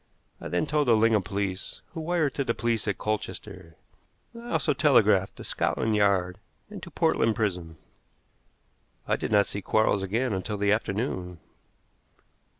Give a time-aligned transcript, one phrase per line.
[0.41, 3.75] I then told the Lingham police, who wired to the police at Colchester,
[4.33, 6.39] and I also telegraphed to Scotland Yard
[6.71, 7.77] and to Portland Prison.
[9.07, 11.39] I did not see Quarles again until the afternoon.